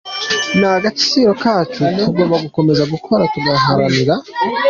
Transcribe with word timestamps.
Ni 0.57 0.67
agaciro 0.77 1.31
kacu 1.41 1.81
tugomba 2.01 2.35
gukomeza 2.45 2.83
gukora, 2.93 3.23
tukagaharanira. 3.33 4.13